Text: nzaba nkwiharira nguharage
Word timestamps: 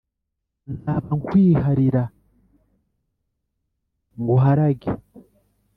nzaba 0.71 1.09
nkwiharira 1.19 2.03
nguharage 4.19 4.91